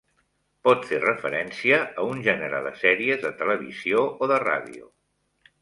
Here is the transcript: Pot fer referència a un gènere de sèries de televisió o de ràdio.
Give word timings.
Pot 0.67 0.87
fer 0.91 1.01
referència 1.03 1.77
a 2.03 2.07
un 2.13 2.25
gènere 2.29 2.63
de 2.69 2.73
sèries 2.85 3.23
de 3.27 3.33
televisió 3.43 4.03
o 4.27 4.31
de 4.33 4.45
ràdio. 4.49 4.93